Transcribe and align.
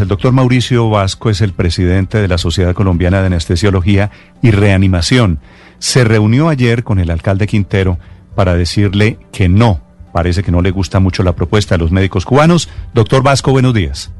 El 0.00 0.08
doctor 0.08 0.32
Mauricio 0.32 0.88
Vasco 0.88 1.28
es 1.28 1.42
el 1.42 1.52
presidente 1.52 2.22
de 2.22 2.28
la 2.28 2.38
Sociedad 2.38 2.74
Colombiana 2.74 3.20
de 3.20 3.26
Anestesiología 3.26 4.10
y 4.40 4.50
Reanimación. 4.50 5.40
Se 5.78 6.04
reunió 6.04 6.48
ayer 6.48 6.84
con 6.84 7.00
el 7.00 7.10
alcalde 7.10 7.46
Quintero 7.46 7.98
para 8.34 8.54
decirle 8.54 9.18
que 9.30 9.50
no, 9.50 9.82
parece 10.12 10.42
que 10.42 10.52
no 10.52 10.62
le 10.62 10.70
gusta 10.70 11.00
mucho 11.00 11.22
la 11.22 11.34
propuesta 11.34 11.74
de 11.74 11.80
los 11.80 11.92
médicos 11.92 12.24
cubanos. 12.24 12.70
Doctor 12.94 13.22
Vasco, 13.22 13.50
buenos 13.50 13.74
días. 13.74 14.10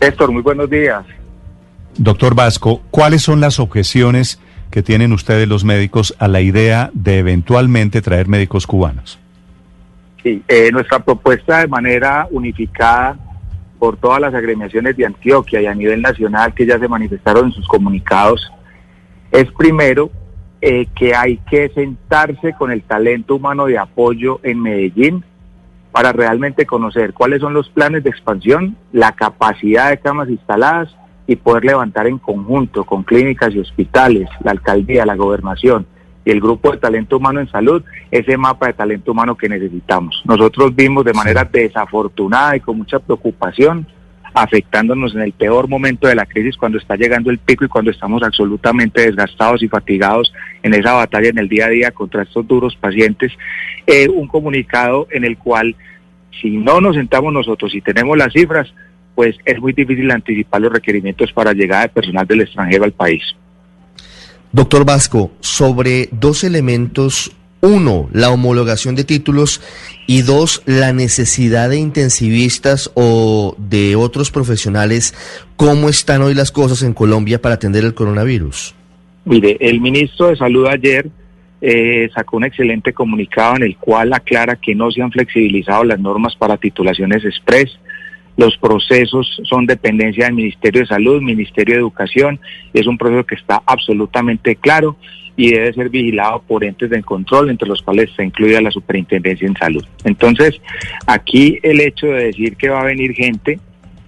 Héctor, 0.00 0.32
muy 0.32 0.40
buenos 0.40 0.70
días. 0.70 1.04
Doctor 1.98 2.34
Vasco, 2.34 2.80
¿cuáles 2.90 3.20
son 3.20 3.40
las 3.40 3.60
objeciones 3.60 4.40
que 4.70 4.82
tienen 4.82 5.12
ustedes 5.12 5.46
los 5.46 5.62
médicos 5.62 6.14
a 6.18 6.28
la 6.28 6.40
idea 6.40 6.90
de 6.94 7.18
eventualmente 7.18 8.00
traer 8.00 8.28
médicos 8.28 8.66
cubanos? 8.66 9.18
Sí, 10.22 10.42
eh, 10.48 10.70
nuestra 10.72 11.00
propuesta 11.00 11.58
de 11.58 11.68
manera 11.68 12.26
unificada 12.30 13.18
por 13.82 13.96
todas 13.96 14.20
las 14.20 14.32
agremiaciones 14.32 14.96
de 14.96 15.06
Antioquia 15.06 15.60
y 15.60 15.66
a 15.66 15.74
nivel 15.74 16.02
nacional 16.02 16.54
que 16.54 16.64
ya 16.64 16.78
se 16.78 16.86
manifestaron 16.86 17.46
en 17.46 17.52
sus 17.52 17.66
comunicados, 17.66 18.52
es 19.32 19.50
primero 19.58 20.08
eh, 20.60 20.86
que 20.94 21.16
hay 21.16 21.38
que 21.50 21.68
sentarse 21.70 22.52
con 22.52 22.70
el 22.70 22.84
talento 22.84 23.34
humano 23.34 23.66
de 23.66 23.78
apoyo 23.78 24.38
en 24.44 24.62
Medellín 24.62 25.24
para 25.90 26.12
realmente 26.12 26.64
conocer 26.64 27.12
cuáles 27.12 27.40
son 27.40 27.54
los 27.54 27.70
planes 27.70 28.04
de 28.04 28.10
expansión, 28.10 28.76
la 28.92 29.10
capacidad 29.16 29.90
de 29.90 29.98
camas 29.98 30.28
instaladas 30.28 30.96
y 31.26 31.34
poder 31.34 31.64
levantar 31.64 32.06
en 32.06 32.18
conjunto 32.18 32.84
con 32.84 33.02
clínicas 33.02 33.52
y 33.52 33.58
hospitales, 33.58 34.28
la 34.44 34.52
alcaldía, 34.52 35.04
la 35.04 35.16
gobernación, 35.16 35.88
y 36.24 36.30
el 36.30 36.40
grupo 36.40 36.70
de 36.70 36.78
talento 36.78 37.16
humano 37.16 37.40
en 37.40 37.50
salud 37.50 37.82
ese 38.10 38.36
mapa 38.36 38.68
de 38.68 38.74
talento 38.74 39.12
humano 39.12 39.36
que 39.36 39.48
necesitamos. 39.48 40.22
Nosotros 40.24 40.74
vimos 40.74 41.04
de 41.04 41.12
manera 41.12 41.44
desafortunada 41.44 42.56
y 42.56 42.60
con 42.60 42.78
mucha 42.78 42.98
preocupación 42.98 43.86
afectándonos 44.34 45.14
en 45.14 45.22
el 45.22 45.32
peor 45.32 45.68
momento 45.68 46.08
de 46.08 46.14
la 46.14 46.26
crisis 46.26 46.56
cuando 46.56 46.78
está 46.78 46.96
llegando 46.96 47.30
el 47.30 47.38
pico 47.38 47.64
y 47.64 47.68
cuando 47.68 47.90
estamos 47.90 48.22
absolutamente 48.22 49.02
desgastados 49.02 49.62
y 49.62 49.68
fatigados 49.68 50.32
en 50.62 50.74
esa 50.74 50.92
batalla 50.92 51.28
en 51.28 51.38
el 51.38 51.48
día 51.48 51.66
a 51.66 51.70
día 51.70 51.90
contra 51.90 52.22
estos 52.22 52.46
duros 52.46 52.76
pacientes, 52.76 53.32
eh, 53.86 54.08
un 54.08 54.28
comunicado 54.28 55.06
en 55.10 55.24
el 55.24 55.36
cual 55.36 55.76
si 56.40 56.50
no 56.50 56.80
nos 56.80 56.96
sentamos 56.96 57.32
nosotros 57.32 57.74
y 57.74 57.82
tenemos 57.82 58.16
las 58.16 58.32
cifras, 58.32 58.72
pues 59.14 59.36
es 59.44 59.60
muy 59.60 59.74
difícil 59.74 60.10
anticipar 60.10 60.62
los 60.62 60.72
requerimientos 60.72 61.30
para 61.32 61.52
llegada 61.52 61.82
de 61.82 61.88
personal 61.90 62.26
del 62.26 62.40
extranjero 62.40 62.84
al 62.84 62.92
país. 62.92 63.22
Doctor 64.52 64.84
Vasco, 64.84 65.30
sobre 65.40 66.08
dos 66.12 66.44
elementos, 66.44 67.32
uno, 67.62 68.08
la 68.12 68.30
homologación 68.30 68.94
de 68.94 69.04
títulos. 69.04 69.60
Y 70.06 70.22
dos, 70.22 70.62
la 70.66 70.92
necesidad 70.92 71.70
de 71.70 71.78
intensivistas 71.78 72.90
o 72.94 73.54
de 73.56 73.96
otros 73.96 74.30
profesionales, 74.30 75.14
¿cómo 75.56 75.88
están 75.88 76.22
hoy 76.22 76.34
las 76.34 76.50
cosas 76.52 76.82
en 76.82 76.92
Colombia 76.92 77.40
para 77.40 77.54
atender 77.54 77.84
el 77.84 77.94
coronavirus? 77.94 78.74
Mire, 79.24 79.56
el 79.60 79.80
ministro 79.80 80.28
de 80.28 80.36
Salud 80.36 80.66
ayer 80.66 81.08
eh, 81.60 82.10
sacó 82.12 82.36
un 82.38 82.44
excelente 82.44 82.92
comunicado 82.92 83.56
en 83.56 83.62
el 83.62 83.76
cual 83.76 84.12
aclara 84.12 84.56
que 84.56 84.74
no 84.74 84.90
se 84.90 85.00
han 85.00 85.12
flexibilizado 85.12 85.84
las 85.84 86.00
normas 86.00 86.34
para 86.34 86.56
titulaciones 86.56 87.24
express, 87.24 87.78
los 88.36 88.56
procesos 88.56 89.40
son 89.44 89.66
dependencia 89.66 90.24
del 90.24 90.34
Ministerio 90.34 90.82
de 90.82 90.86
Salud, 90.86 91.20
Ministerio 91.20 91.74
de 91.74 91.80
Educación, 91.80 92.40
es 92.72 92.86
un 92.86 92.98
proceso 92.98 93.24
que 93.24 93.34
está 93.34 93.62
absolutamente 93.66 94.56
claro 94.56 94.96
y 95.36 95.52
debe 95.52 95.72
ser 95.72 95.88
vigilado 95.88 96.42
por 96.46 96.64
entes 96.64 96.90
de 96.90 97.02
control, 97.02 97.50
entre 97.50 97.68
los 97.68 97.82
cuales 97.82 98.10
está 98.10 98.22
incluida 98.22 98.60
la 98.60 98.70
Superintendencia 98.70 99.46
en 99.46 99.56
Salud. 99.56 99.84
Entonces, 100.04 100.60
aquí 101.06 101.58
el 101.62 101.80
hecho 101.80 102.06
de 102.06 102.26
decir 102.26 102.56
que 102.56 102.68
va 102.68 102.80
a 102.80 102.86
venir 102.86 103.12
gente, 103.14 103.58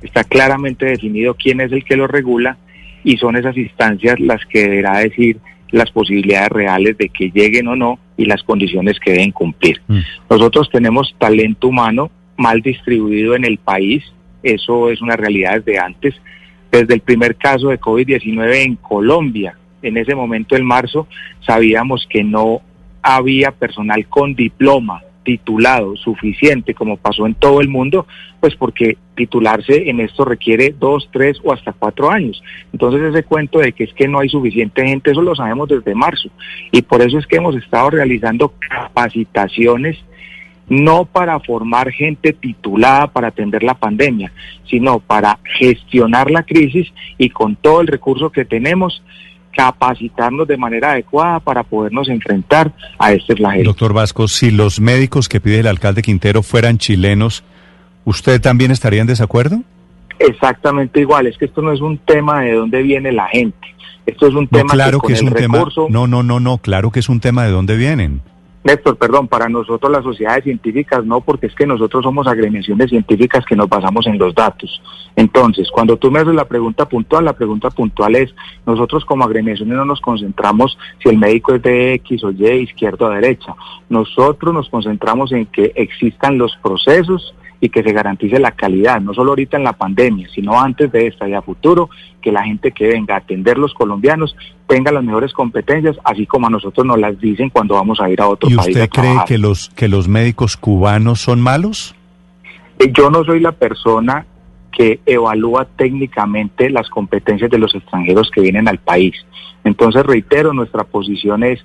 está 0.03 0.25
claramente 0.25 0.87
definido 0.87 1.35
quién 1.35 1.61
es 1.61 1.73
el 1.73 1.85
que 1.85 1.97
lo 1.97 2.07
regula 2.07 2.59
y 3.03 3.17
son 3.17 3.37
esas 3.37 3.57
instancias 3.57 4.21
las 4.21 4.45
que 4.47 4.63
deberá 4.63 4.99
decir 4.99 5.39
las 5.71 5.91
posibilidades 5.91 6.51
reales 6.51 6.97
de 6.99 7.09
que 7.09 7.31
lleguen 7.31 7.69
o 7.69 7.77
no 7.77 7.99
y 8.17 8.27
las 8.27 8.43
condiciones 8.43 9.01
que 9.01 9.13
deben 9.13 9.33
cumplir. 9.33 9.81
Mm. 9.89 9.99
Nosotros 10.31 10.71
tenemos 10.71 11.15
talento 11.19 11.69
humano 11.69 12.11
mal 12.37 12.61
distribuido 12.61 13.35
en 13.35 13.45
el 13.45 13.59
país, 13.59 14.05
eso 14.43 14.91
es 14.91 15.01
una 15.01 15.17
realidad 15.17 15.63
desde 15.63 15.79
antes. 15.79 16.15
Desde 16.71 16.95
el 16.95 17.01
primer 17.01 17.37
caso 17.37 17.69
de 17.69 17.81
COVID-19 17.81 18.65
en 18.65 18.77
Colombia, 18.77 19.57
en 19.83 19.97
ese 19.97 20.15
momento, 20.15 20.57
en 20.57 20.65
marzo, 20.65 21.07
sabíamos 21.47 22.07
que 22.09 22.25
no 22.25 22.63
había 23.03 23.53
personal 23.53 24.07
con 24.09 24.35
diploma 24.35 25.03
titulado 25.25 25.97
suficiente 25.97 26.75
como 26.75 26.99
pasó 26.99 27.27
en 27.27 27.35
todo 27.35 27.61
el 27.61 27.69
mundo, 27.69 28.07
pues 28.41 28.55
porque 28.55 28.99
titularse 29.17 29.89
en 29.89 30.01
esto 30.01 30.25
requiere 30.25 30.75
dos, 30.79 31.09
tres 31.13 31.39
o 31.43 31.53
hasta 31.53 31.73
cuatro 31.73 32.11
años. 32.11 32.43
Entonces 32.73 33.03
ese 33.03 33.25
cuento 33.25 33.59
de 33.59 33.73
que 33.73 33.85
es 33.85 33.95
que 33.95 34.07
no 34.07 34.21
hay 34.21 34.29
suficiente 34.29 34.87
gente, 34.87 35.11
eso 35.11 35.23
lo 35.23 35.35
sabemos 35.35 35.69
desde 35.69 35.95
marzo. 35.95 36.29
Y 36.71 36.83
por 36.83 37.03
eso 37.03 37.19
es 37.19 37.27
que 37.27 37.37
hemos 37.37 37.57
estado 37.57 37.91
realizando 37.91 38.53
capacitaciones 38.69 39.97
no 40.69 41.05
para 41.05 41.39
formar 41.41 41.91
gente 41.91 42.33
titulada 42.33 43.07
para 43.09 43.29
atender 43.29 43.63
la 43.63 43.75
pandemia, 43.75 44.33
sino 44.69 44.99
para 45.01 45.39
gestionar 45.59 46.31
la 46.31 46.43
crisis 46.43 46.93
y 47.19 47.31
con 47.31 47.57
todo 47.57 47.81
el 47.81 47.87
recurso 47.87 48.31
que 48.31 48.45
tenemos, 48.45 49.03
capacitarnos 49.55 50.49
de 50.49 50.57
manera 50.57 50.93
adecuada 50.93 51.41
para 51.41 51.63
podernos 51.63 52.09
enfrentar 52.09 52.73
a 52.99 53.13
este 53.13 53.37
flagelo. 53.37 53.71
Doctor 53.71 53.93
Vasco, 53.93 54.27
si 54.27 54.51
los 54.51 54.81
médicos 54.81 55.29
que 55.29 55.41
pide 55.41 55.61
el 55.61 55.67
alcalde 55.67 56.03
Quintero 56.03 56.43
fueran 56.43 56.79
chilenos, 56.79 57.45
¿usted 58.05 58.41
también 58.41 58.71
estaría 58.71 59.01
en 59.01 59.07
desacuerdo? 59.07 59.63
Exactamente 60.19 61.01
igual, 61.01 61.27
es 61.27 61.37
que 61.37 61.45
esto 61.45 61.61
no 61.61 61.73
es 61.73 61.81
un 61.81 61.99
tema 61.99 62.41
de 62.43 62.53
dónde 62.53 62.83
viene 62.83 63.13
la 63.13 63.29
gente, 63.29 63.75
esto 64.07 64.29
es 64.29 64.35
un 64.35 64.47
tema 64.49 64.73
claro 64.73 65.01
que, 65.01 65.13
es 65.13 65.23
un 65.23 65.33
tema, 65.33 65.65
no, 65.89 66.07
no, 66.07 66.23
no, 66.23 66.41
no, 66.41 66.59
claro 66.59 66.91
que 66.91 67.01
es 67.01 67.09
un 67.09 67.21
tema 67.21 67.45
de 67.45 67.51
dónde 67.51 67.77
vienen. 67.77 68.23
Néstor, 68.65 68.97
perdón, 68.97 69.29
para 69.29 69.47
nosotros 69.47 69.93
las 69.93 70.03
sociedades 70.03 70.45
científicas 70.45 71.05
no, 71.05 71.21
porque 71.21 71.49
es 71.49 71.55
que 71.55 71.67
nosotros 71.67 72.03
somos 72.03 72.27
agremiaciones 72.27 72.89
científicas 72.89 73.45
que 73.45 73.55
nos 73.55 73.69
basamos 73.69 74.07
en 74.07 74.19
los 74.19 74.35
datos. 74.35 74.81
Entonces, 75.17 75.71
cuando 75.71 75.99
tú 75.99 76.11
me 76.11 76.21
haces 76.21 76.35
la 76.35 76.47
pregunta 76.47 76.89
puntual, 76.89 77.27
la 77.27 77.35
pregunta 77.35 77.69
puntual 77.69 78.17
es, 78.17 78.35
nosotros 78.65 79.05
como 79.05 79.25
agremiaciones 79.25 79.77
no 79.77 79.85
nos 79.85 80.01
concentramos 80.01 80.79
si 81.03 81.11
el 81.11 81.19
médico 81.19 81.55
es 81.55 81.63
de 81.63 81.93
X 81.95 82.25
o 82.25 82.31
Y, 82.31 82.47
izquierda 82.63 83.07
o 83.07 83.11
derecha. 83.11 83.55
Nosotros 83.91 84.55
nos 84.55 84.71
concentramos 84.71 85.31
en 85.33 85.45
que 85.45 85.73
existan 85.75 86.39
los 86.39 86.57
procesos 86.63 87.35
y 87.65 87.71
que 87.71 87.83
se 87.83 87.95
garantice 87.95 88.39
la 88.39 88.51
calidad, 88.51 89.01
no 89.01 89.15
solo 89.15 89.31
ahorita 89.31 89.57
en 89.57 89.65
la 89.65 89.73
pandemia, 89.73 90.29
sino 90.35 90.61
antes 90.61 90.93
de 90.93 91.07
esta 91.07 91.27
y 91.27 91.33
a 91.33 91.41
futuro, 91.41 91.89
que 92.21 92.31
la 92.31 92.43
gente 92.43 92.73
que 92.73 92.89
venga 92.89 93.15
a 93.15 93.19
atender 93.19 93.57
los 93.57 93.73
colombianos 93.73 94.37
tenga 94.67 94.93
las 94.93 95.03
mejores 95.03 95.33
competencias, 95.33 95.97
así 96.05 96.27
como 96.27 96.47
a 96.47 96.51
nosotros 96.51 96.85
nos 96.85 96.99
las 96.99 97.19
dicen 97.19 97.49
cuando 97.49 97.77
vamos 97.77 98.01
a 98.01 98.11
ir 98.11 98.21
a 98.21 98.29
otro 98.29 98.51
país. 98.51 98.67
¿Y 98.67 98.71
usted 98.73 98.91
cree 98.91 99.17
que 99.27 99.39
los, 99.39 99.71
que 99.71 99.89
los 99.89 100.09
médicos 100.09 100.59
cubanos 100.59 101.23
son 101.23 101.41
malos? 101.41 101.95
Eh, 102.81 102.93
yo 102.93 103.09
no 103.09 103.25
soy 103.25 103.41
la 103.41 103.53
persona 103.53 104.27
que 104.71 105.01
evalúa 105.07 105.65
técnicamente 105.65 106.69
las 106.69 106.91
competencias 106.91 107.51
de 107.51 107.57
los 107.57 107.75
extranjeros 107.75 108.31
que 108.31 108.43
vienen 108.43 108.69
al 108.69 108.77
país. 108.77 109.15
Entonces, 109.65 110.05
reitero, 110.05 110.53
nuestra 110.53 110.85
posición 110.85 111.43
es 111.45 111.65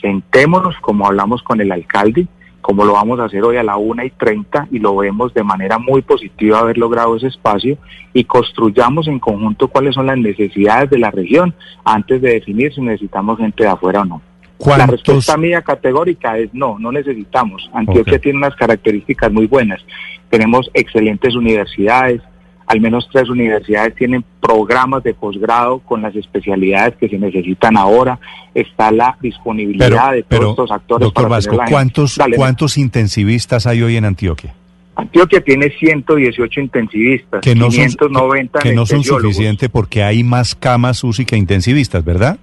sentémonos 0.00 0.76
como 0.80 1.08
hablamos 1.08 1.42
con 1.42 1.60
el 1.60 1.72
alcalde, 1.72 2.28
como 2.60 2.84
lo 2.84 2.92
vamos 2.92 3.20
a 3.20 3.24
hacer 3.24 3.42
hoy 3.42 3.56
a 3.56 3.62
la 3.62 3.76
una 3.76 4.04
y 4.04 4.10
30 4.10 4.68
y 4.70 4.78
lo 4.78 4.96
vemos 4.96 5.32
de 5.34 5.42
manera 5.42 5.78
muy 5.78 6.02
positiva 6.02 6.58
haber 6.58 6.78
logrado 6.78 7.16
ese 7.16 7.28
espacio 7.28 7.78
y 8.12 8.24
construyamos 8.24 9.08
en 9.08 9.18
conjunto 9.18 9.68
cuáles 9.68 9.94
son 9.94 10.06
las 10.06 10.18
necesidades 10.18 10.90
de 10.90 10.98
la 10.98 11.10
región 11.10 11.54
antes 11.84 12.20
de 12.20 12.34
definir 12.34 12.72
si 12.74 12.80
necesitamos 12.80 13.38
gente 13.38 13.64
de 13.64 13.70
afuera 13.70 14.02
o 14.02 14.04
no. 14.04 14.22
La 14.66 14.86
respuesta 14.86 15.38
mía 15.38 15.62
categórica 15.62 16.36
es 16.36 16.52
no, 16.52 16.78
no 16.78 16.92
necesitamos. 16.92 17.70
Antioquia 17.72 18.18
tiene 18.18 18.38
unas 18.38 18.54
características 18.56 19.32
muy 19.32 19.46
buenas. 19.46 19.80
Tenemos 20.28 20.70
excelentes 20.74 21.34
universidades, 21.34 22.20
al 22.66 22.80
menos 22.80 23.08
tres 23.10 23.30
universidades 23.30 23.94
tienen 23.94 24.24
programas 24.40 25.02
de 25.02 25.14
posgrado 25.14 25.80
con 25.80 26.02
las 26.02 26.14
especialidades 26.16 26.96
que 26.96 27.08
se 27.08 27.18
necesitan 27.18 27.76
ahora. 27.76 28.18
Está 28.54 28.90
la 28.90 29.16
disponibilidad 29.20 30.12
de 30.12 30.22
todos 30.22 30.50
estos 30.50 30.70
actores. 30.70 31.04
Doctor 31.04 31.28
Vasco, 31.28 31.58
¿cuántos, 31.68 32.18
¿cuántos 32.36 32.78
intensivistas 32.78 33.66
hay 33.66 33.82
hoy 33.82 33.96
en 33.96 34.04
Antioquia? 34.06 34.54
Antioquia 34.96 35.40
tiene 35.40 35.70
118 35.70 36.60
intensivistas, 36.60 37.40
que 37.40 37.54
no 37.54 37.68
590 37.68 38.60
son, 38.60 38.68
que 38.68 38.74
no 38.74 38.86
son 38.86 39.02
suficientes 39.02 39.68
porque 39.70 40.02
hay 40.02 40.22
más 40.22 40.54
camas 40.54 41.02
UCI 41.02 41.24
que 41.24 41.36
intensivistas, 41.36 42.04
¿verdad? 42.04 42.38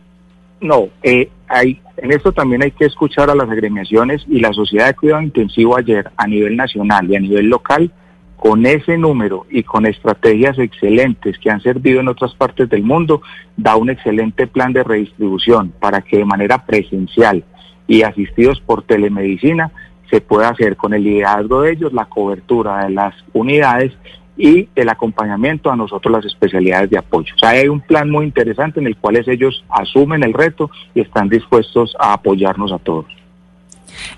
No, 0.60 0.88
eh, 1.04 1.30
hay, 1.48 1.80
en 1.98 2.12
esto 2.12 2.32
también 2.32 2.64
hay 2.64 2.72
que 2.72 2.86
escuchar 2.86 3.30
a 3.30 3.36
las 3.36 3.50
agremiaciones 3.50 4.26
y 4.28 4.40
la 4.40 4.54
Sociedad 4.54 4.88
de 4.88 4.96
Cuidado 4.96 5.22
Intensivo 5.22 5.78
ayer 5.78 6.10
a 6.18 6.26
nivel 6.26 6.56
nacional 6.56 7.10
y 7.10 7.16
a 7.16 7.20
nivel 7.20 7.48
local 7.48 7.92
con 8.38 8.66
ese 8.66 8.98
número 8.98 9.46
y 9.50 9.64
con 9.64 9.86
estrategias 9.86 10.58
excelentes 10.60 11.38
que 11.40 11.50
han 11.50 11.62
servido 11.62 12.00
en 12.00 12.08
otras 12.08 12.34
partes 12.36 12.70
del 12.70 12.84
mundo, 12.84 13.22
da 13.58 13.76
un 13.76 13.90
excelente 13.90 14.48
plan 14.48 14.74
de 14.74 14.84
redistribución 14.84 15.74
para 15.80 16.02
que 16.02 16.18
de 16.18 16.26
manera 16.26 16.66
presencial 16.66 17.44
y 17.88 18.04
asistidos 18.04 18.60
por 18.62 18.84
telemedicina 18.84 19.72
se 20.10 20.22
pueda 20.22 20.50
hacer 20.50 20.78
con 20.78 20.94
el 20.94 21.04
liderazgo 21.04 21.64
de 21.64 21.74
ellos 21.74 21.94
la 21.94 22.06
cobertura 22.06 22.86
de 22.86 22.92
las 22.92 23.16
unidades 23.34 23.92
y 24.38 24.70
el 24.76 24.90
acompañamiento 24.90 25.72
a 25.72 25.76
nosotros 25.76 26.12
las 26.12 26.26
especialidades 26.26 26.92
de 26.92 27.00
apoyo. 27.00 27.34
O 27.36 27.40
sea, 27.40 27.50
hay 27.50 27.68
un 27.68 27.82
plan 27.82 28.10
muy 28.10 28.26
interesante 28.26 28.80
en 28.80 28.88
el 28.88 28.96
cual 28.96 29.18
ellos 29.28 29.66
asumen 29.70 30.24
el 30.24 30.34
reto 30.34 30.70
y 30.94 31.02
están 31.02 31.28
dispuestos 31.28 31.96
a 32.00 32.14
apoyarnos 32.14 32.72
a 32.72 32.78
todos. 32.78 33.17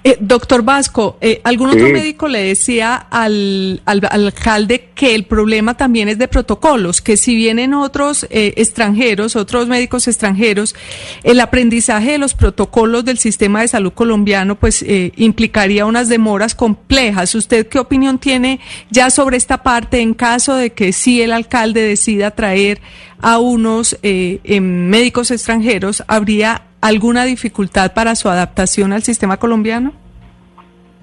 Eh, 0.03 0.17
doctor 0.19 0.63
Vasco, 0.63 1.17
eh, 1.21 1.41
¿algún 1.43 1.69
otro 1.69 1.89
médico 1.89 2.27
le 2.27 2.43
decía 2.43 2.95
al, 2.95 3.81
alcalde 3.85 4.89
que 4.95 5.15
el 5.15 5.25
problema 5.25 5.75
también 5.75 6.09
es 6.09 6.17
de 6.17 6.27
protocolos, 6.27 7.01
que 7.01 7.17
si 7.17 7.35
vienen 7.35 7.73
otros 7.73 8.25
eh, 8.29 8.53
extranjeros, 8.57 9.35
otros 9.35 9.67
médicos 9.67 10.07
extranjeros, 10.07 10.75
el 11.23 11.39
aprendizaje 11.39 12.11
de 12.11 12.17
los 12.17 12.33
protocolos 12.33 13.05
del 13.05 13.17
sistema 13.17 13.61
de 13.61 13.67
salud 13.67 13.93
colombiano 13.93 14.55
pues 14.55 14.85
implicaría 15.15 15.85
unas 15.85 16.09
demoras 16.09 16.55
complejas? 16.55 17.35
¿Usted 17.35 17.67
qué 17.67 17.79
opinión 17.79 18.19
tiene 18.19 18.59
ya 18.89 19.09
sobre 19.09 19.37
esta 19.37 19.63
parte 19.63 19.99
en 19.99 20.13
caso 20.13 20.55
de 20.55 20.71
que 20.71 20.93
sí 20.93 21.21
el 21.21 21.31
alcalde 21.31 21.81
decida 21.81 22.31
traer 22.31 22.81
a 23.21 23.39
unos 23.39 23.97
em, 24.01 24.89
médicos 24.89 25.31
extranjeros? 25.31 26.03
¿Habría 26.07 26.68
alguna 26.81 27.25
dificultad 27.25 27.93
para 27.93 28.15
su 28.15 28.29
adaptación 28.29 28.93
al 28.93 29.03
sistema 29.03 29.37
colombiano? 29.37 29.93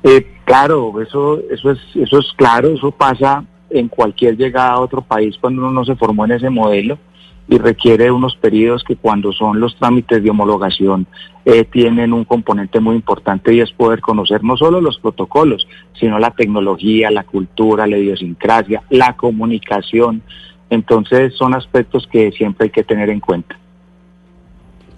Eh, 0.02 0.34
claro, 0.44 1.00
eso, 1.00 1.40
eso, 1.50 1.70
es, 1.72 1.78
eso 1.94 2.18
es 2.18 2.26
claro, 2.36 2.68
eso 2.68 2.90
pasa 2.90 3.44
en 3.70 3.88
cualquier 3.88 4.36
llegada 4.36 4.70
a 4.70 4.80
otro 4.80 5.02
país 5.02 5.36
cuando 5.40 5.62
uno 5.62 5.72
no 5.72 5.84
se 5.84 5.96
formó 5.96 6.24
en 6.24 6.32
ese 6.32 6.50
modelo 6.50 6.98
y 7.48 7.58
requiere 7.58 8.10
unos 8.10 8.36
periodos 8.36 8.82
que 8.82 8.96
cuando 8.96 9.32
son 9.32 9.60
los 9.60 9.76
trámites 9.76 10.22
de 10.22 10.30
homologación 10.30 11.06
eh, 11.44 11.64
tienen 11.64 12.12
un 12.12 12.24
componente 12.24 12.80
muy 12.80 12.96
importante 12.96 13.54
y 13.54 13.60
es 13.60 13.70
poder 13.72 14.00
conocer 14.00 14.42
no 14.42 14.56
solo 14.56 14.80
los 14.80 14.98
protocolos, 14.98 15.66
sino 15.98 16.18
la 16.18 16.32
tecnología, 16.32 17.10
la 17.10 17.22
cultura, 17.22 17.86
la 17.86 17.98
idiosincrasia, 17.98 18.82
la 18.90 19.16
comunicación. 19.16 20.22
Entonces 20.70 21.34
son 21.36 21.54
aspectos 21.54 22.08
que 22.10 22.32
siempre 22.32 22.64
hay 22.64 22.70
que 22.70 22.82
tener 22.82 23.10
en 23.10 23.20
cuenta. 23.20 23.56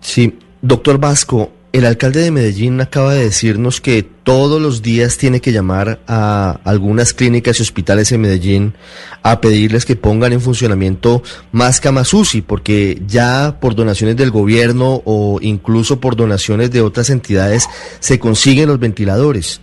Sí, 0.00 0.32
Doctor 0.60 0.98
Vasco, 0.98 1.52
el 1.72 1.84
alcalde 1.84 2.20
de 2.20 2.32
Medellín 2.32 2.80
acaba 2.80 3.14
de 3.14 3.22
decirnos 3.22 3.80
que 3.80 4.02
todos 4.02 4.60
los 4.60 4.82
días 4.82 5.16
tiene 5.16 5.40
que 5.40 5.52
llamar 5.52 6.00
a 6.08 6.58
algunas 6.64 7.12
clínicas 7.14 7.58
y 7.58 7.62
hospitales 7.62 8.10
en 8.10 8.22
Medellín 8.22 8.74
a 9.22 9.40
pedirles 9.40 9.84
que 9.84 9.94
pongan 9.94 10.32
en 10.32 10.40
funcionamiento 10.40 11.22
más 11.52 11.80
camas 11.80 12.12
UCI, 12.12 12.42
porque 12.42 13.00
ya 13.06 13.58
por 13.60 13.76
donaciones 13.76 14.16
del 14.16 14.32
gobierno 14.32 15.00
o 15.04 15.38
incluso 15.40 16.00
por 16.00 16.16
donaciones 16.16 16.72
de 16.72 16.80
otras 16.80 17.10
entidades 17.10 17.68
se 18.00 18.18
consiguen 18.18 18.68
los 18.68 18.80
ventiladores. 18.80 19.60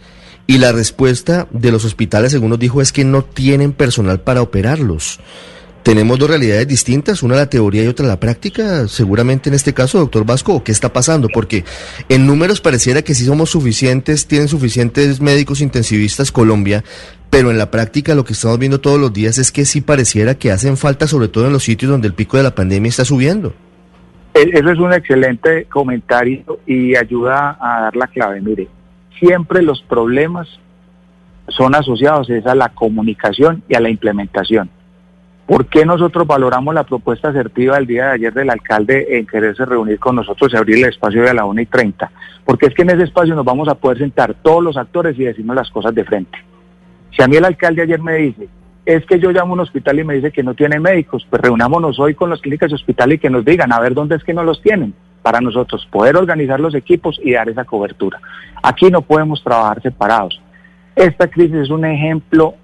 Y 0.48 0.60
la 0.60 0.72
respuesta 0.72 1.48
de 1.52 1.72
los 1.72 1.84
hospitales, 1.84 2.32
según 2.32 2.52
nos 2.52 2.60
dijo, 2.60 2.82
es 2.82 2.94
que 2.94 3.04
no 3.04 3.24
tienen 3.26 3.74
personal 3.74 4.22
para 4.22 4.42
operarlos 4.42 5.20
tenemos 5.86 6.18
dos 6.18 6.32
realidades 6.32 6.68
distintas, 6.68 7.22
una 7.22 7.36
la 7.36 7.48
teoría 7.48 7.84
y 7.84 7.88
otra 7.88 8.08
la 8.08 8.20
práctica, 8.20 8.88
seguramente 8.88 9.50
en 9.50 9.54
este 9.54 9.76
caso, 9.76 10.00
doctor 10.00 10.26
Vasco, 10.26 10.64
¿qué 10.64 10.72
está 10.72 10.92
pasando? 10.92 11.30
Porque 11.32 11.64
en 12.10 12.26
números 12.26 12.60
pareciera 12.60 13.04
que 13.04 13.14
sí 13.14 13.24
somos 13.24 13.52
suficientes, 13.52 14.26
tienen 14.26 14.48
suficientes 14.48 15.22
médicos 15.22 15.62
intensivistas 15.62 16.32
Colombia, 16.32 16.84
pero 17.30 17.52
en 17.52 17.60
la 17.60 17.70
práctica 17.70 18.16
lo 18.16 18.26
que 18.26 18.34
estamos 18.34 18.58
viendo 18.58 18.82
todos 18.82 19.00
los 19.00 19.14
días 19.14 19.38
es 19.38 19.52
que 19.52 19.64
sí 19.64 19.80
pareciera 19.80 20.34
que 20.34 20.52
hacen 20.52 20.76
falta, 20.76 21.06
sobre 21.06 21.28
todo 21.28 21.46
en 21.46 21.54
los 21.54 21.64
sitios 21.64 21.92
donde 21.92 22.08
el 22.08 22.16
pico 22.16 22.38
de 22.38 22.42
la 22.42 22.56
pandemia 22.56 22.90
está 22.90 23.06
subiendo. 23.06 23.54
E-, 24.34 24.50
eso 24.54 24.72
es 24.72 24.80
un 24.80 24.92
excelente 24.92 25.66
comentario 25.66 26.62
y 26.66 26.96
ayuda 26.96 27.60
a 27.62 27.82
dar 27.82 27.96
la 27.96 28.08
clave. 28.08 28.42
Mire, 28.42 28.68
siempre 29.20 29.62
los 29.62 29.84
problemas 29.84 30.48
son 31.50 31.76
asociados 31.76 32.28
a 32.44 32.56
la 32.56 32.70
comunicación 32.70 33.62
y 33.70 33.76
a 33.76 33.80
la 33.80 33.92
implementación. 33.92 34.72
¿Por 35.46 35.68
qué 35.68 35.86
nosotros 35.86 36.26
valoramos 36.26 36.74
la 36.74 36.84
propuesta 36.84 37.30
asertiva 37.30 37.76
del 37.76 37.86
día 37.86 38.06
de 38.06 38.12
ayer 38.14 38.34
del 38.34 38.50
alcalde 38.50 39.20
en 39.20 39.28
quererse 39.28 39.64
reunir 39.64 40.00
con 40.00 40.16
nosotros 40.16 40.52
y 40.52 40.58
abrir 40.58 40.78
el 40.78 40.90
espacio 40.90 41.22
de 41.22 41.36
la 41.36 41.46
1 41.46 41.62
y 41.62 41.66
30? 41.68 42.12
Porque 42.44 42.66
es 42.66 42.74
que 42.74 42.82
en 42.82 42.90
ese 42.90 43.04
espacio 43.04 43.36
nos 43.36 43.46
vamos 43.46 43.68
a 43.68 43.76
poder 43.76 44.00
sentar 44.00 44.34
todos 44.42 44.64
los 44.64 44.76
actores 44.76 45.18
y 45.20 45.24
decirnos 45.24 45.56
las 45.56 45.70
cosas 45.70 45.94
de 45.94 46.04
frente. 46.04 46.38
Si 47.16 47.22
a 47.22 47.28
mí 47.28 47.36
el 47.36 47.46
alcalde 47.46 47.84
ayer 47.84 48.02
me 48.02 48.16
dice, 48.16 48.50
es 48.86 49.06
que 49.06 49.20
yo 49.20 49.32
llamo 49.32 49.52
a 49.52 49.54
un 49.54 49.60
hospital 49.60 50.00
y 50.00 50.04
me 50.04 50.16
dice 50.16 50.32
que 50.32 50.42
no 50.42 50.56
tiene 50.56 50.80
médicos, 50.80 51.28
pues 51.30 51.42
reunámonos 51.42 52.00
hoy 52.00 52.16
con 52.16 52.32
las 52.32 52.42
clínicas 52.42 52.72
y 52.72 52.76
hospitales 52.76 53.18
y 53.18 53.20
que 53.20 53.30
nos 53.30 53.46
digan 53.46 53.72
a 53.72 53.80
ver 53.80 53.94
dónde 53.94 54.16
es 54.16 54.24
que 54.24 54.34
no 54.34 54.44
los 54.44 54.62
tienen, 54.64 54.96
para 55.22 55.42
nosotros 55.42 55.88
poder 55.92 56.18
organizar 56.18 56.60
los 56.60 56.74
equipos 56.74 57.20
y 57.24 57.34
dar 57.34 57.50
esa 57.50 57.66
cobertura. 57.66 58.20
Aquí 58.64 58.90
no 58.90 59.02
podemos 59.02 59.44
trabajar 59.44 59.82
separados. 59.82 60.42
Esta 60.96 61.28
crisis 61.28 61.56
es 61.56 61.70
un 61.70 61.86
ejemplo 61.86 62.56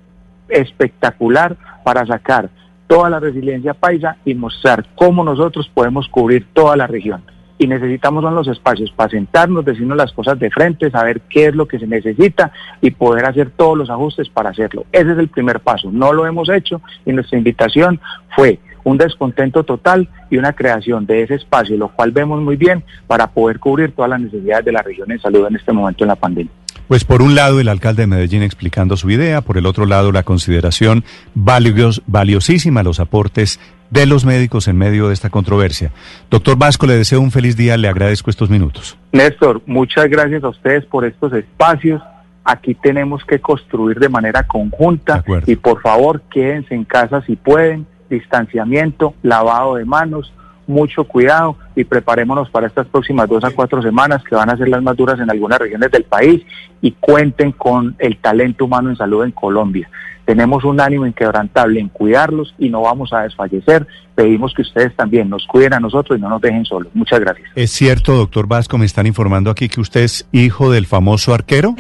espectacular 0.50 1.56
para 1.84 2.06
sacar 2.06 2.50
toda 2.92 3.10
la 3.10 3.22
resiliencia 3.22 3.74
paisa 3.74 4.18
y 4.26 4.36
mostrar 4.36 4.86
cómo 4.96 5.24
nosotros 5.24 5.72
podemos 5.74 6.10
cubrir 6.10 6.48
toda 6.52 6.76
la 6.76 6.88
región. 6.88 7.24
Y 7.58 7.66
necesitamos 7.66 8.22
los 8.22 8.50
espacios 8.50 8.92
para 8.92 9.10
sentarnos, 9.10 9.64
decirnos 9.64 9.96
las 9.96 10.12
cosas 10.12 10.38
de 10.40 10.52
frente, 10.52 10.92
saber 10.92 11.22
qué 11.30 11.46
es 11.46 11.56
lo 11.56 11.70
que 11.70 11.80
se 11.80 11.88
necesita 11.88 12.52
y 12.82 12.92
poder 12.92 13.24
hacer 13.24 13.52
todos 13.52 13.78
los 13.78 13.90
ajustes 13.90 14.28
para 14.28 14.50
hacerlo. 14.50 14.84
Ese 14.92 15.14
es 15.14 15.18
el 15.20 15.30
primer 15.30 15.62
paso. 15.62 15.90
No 15.90 16.12
lo 16.12 16.28
hemos 16.28 16.50
hecho 16.50 16.82
y 17.06 17.14
nuestra 17.14 17.38
invitación 17.38 18.02
fue 18.36 18.60
un 18.84 18.98
descontento 18.98 19.64
total 19.64 20.10
y 20.30 20.36
una 20.36 20.52
creación 20.52 21.06
de 21.06 21.24
ese 21.24 21.36
espacio, 21.36 21.78
lo 21.78 21.88
cual 21.94 22.12
vemos 22.12 22.42
muy 22.42 22.58
bien 22.58 22.84
para 23.08 23.28
poder 23.28 23.60
cubrir 23.60 23.94
todas 23.96 24.10
las 24.10 24.20
necesidades 24.20 24.66
de 24.66 24.72
la 24.74 24.82
región 24.82 25.10
en 25.14 25.22
salud 25.22 25.48
en 25.48 25.56
este 25.56 25.72
momento 25.72 26.04
en 26.04 26.10
la 26.10 26.18
pandemia. 26.18 26.52
Pues 26.92 27.06
por 27.06 27.22
un 27.22 27.36
lado 27.36 27.62
el 27.62 27.70
alcalde 27.70 28.04
de 28.04 28.08
Medellín 28.08 28.44
explicando 28.44 28.98
su 28.98 29.10
idea, 29.10 29.40
por 29.40 29.58
el 29.58 29.66
otro 29.66 29.86
lado 29.86 30.12
la 30.12 30.24
consideración 30.24 31.06
valios, 31.34 32.04
valiosísima 32.06 32.84
los 32.84 33.00
aportes 33.00 33.62
de 33.90 34.06
los 34.06 34.26
médicos 34.26 34.68
en 34.68 34.78
medio 34.78 35.08
de 35.08 35.14
esta 35.14 35.30
controversia. 35.30 35.94
Doctor 36.30 36.58
Vasco, 36.58 36.88
le 36.88 36.98
deseo 36.98 37.22
un 37.22 37.32
feliz 37.32 37.56
día, 37.56 37.78
le 37.78 37.88
agradezco 37.88 38.30
estos 38.30 38.50
minutos. 38.50 38.98
Néstor, 39.14 39.62
muchas 39.68 40.10
gracias 40.10 40.44
a 40.44 40.50
ustedes 40.50 40.84
por 40.84 41.06
estos 41.06 41.32
espacios. 41.32 42.02
Aquí 42.44 42.76
tenemos 42.76 43.24
que 43.24 43.40
construir 43.40 43.98
de 43.98 44.10
manera 44.10 44.46
conjunta 44.46 45.24
y 45.48 45.56
por 45.56 45.82
favor 45.82 46.22
quédense 46.30 46.76
en 46.76 46.84
casa 46.84 47.22
si 47.26 47.38
pueden, 47.38 47.88
distanciamiento, 48.10 49.14
lavado 49.24 49.76
de 49.76 49.86
manos, 49.86 50.34
mucho 50.72 51.04
cuidado 51.04 51.56
y 51.76 51.84
preparémonos 51.84 52.50
para 52.50 52.68
estas 52.68 52.88
próximas 52.88 53.30
dos 53.30 53.44
a 53.44 53.52
cuatro 53.52 53.82
semanas 53.82 54.24
que 54.24 54.36
van 54.36 54.50
a 54.50 54.58
ser 54.58 54.70
las 54.70 54.82
más 54.82 54.98
duras 54.98 55.20
en 55.20 55.30
algunas 55.30 55.60
regiones 55.60 55.92
del 55.92 56.04
país 56.04 56.44
y 56.82 56.92
cuenten 56.94 57.52
con 57.52 57.96
el 58.00 58.18
talento 58.18 58.66
humano 58.66 58.90
en 58.90 58.96
salud 58.96 59.24
en 59.24 59.32
Colombia. 59.32 59.90
Tenemos 60.26 60.64
un 60.64 60.80
ánimo 60.80 61.06
inquebrantable 61.06 61.80
en 61.80 61.90
cuidarlos 61.90 62.54
y 62.58 62.70
no 62.70 62.82
vamos 62.82 63.12
a 63.12 63.22
desfallecer. 63.22 63.88
Pedimos 64.16 64.54
que 64.54 64.62
ustedes 64.62 64.96
también 64.96 65.30
nos 65.30 65.46
cuiden 65.46 65.74
a 65.74 65.80
nosotros 65.80 66.18
y 66.18 66.22
no 66.22 66.30
nos 66.30 66.42
dejen 66.42 66.64
solos. 66.64 66.90
Muchas 66.94 67.20
gracias. 67.20 67.50
Es 67.56 67.72
cierto, 67.72 68.16
doctor 68.16 68.48
Vasco, 68.48 68.78
me 68.78 68.86
están 68.86 69.08
informando 69.08 69.50
aquí 69.50 69.68
que 69.68 69.82
usted 69.82 70.02
es 70.02 70.28
hijo 70.32 70.72
del 70.72 70.86
famoso 70.86 71.34
arquero 71.34 71.76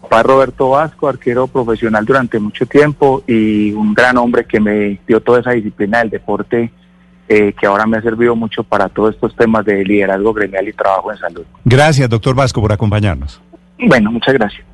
papá 0.00 0.22
Roberto 0.22 0.70
Vasco, 0.70 1.08
arquero 1.08 1.46
profesional 1.46 2.04
durante 2.04 2.38
mucho 2.38 2.66
tiempo 2.66 3.22
y 3.26 3.72
un 3.72 3.94
gran 3.94 4.16
hombre 4.16 4.44
que 4.44 4.60
me 4.60 5.00
dio 5.06 5.20
toda 5.20 5.40
esa 5.40 5.52
disciplina 5.52 5.98
del 5.98 6.10
deporte 6.10 6.72
eh, 7.28 7.52
que 7.52 7.66
ahora 7.66 7.86
me 7.86 7.98
ha 7.98 8.02
servido 8.02 8.34
mucho 8.34 8.62
para 8.64 8.88
todos 8.88 9.14
estos 9.14 9.36
temas 9.36 9.64
de 9.64 9.84
liderazgo 9.84 10.32
gremial 10.32 10.66
y 10.66 10.72
trabajo 10.72 11.12
en 11.12 11.18
salud. 11.18 11.44
Gracias, 11.64 12.08
doctor 12.08 12.34
Vasco, 12.34 12.60
por 12.60 12.72
acompañarnos. 12.72 13.40
Bueno, 13.78 14.10
muchas 14.10 14.34
gracias. 14.34 14.64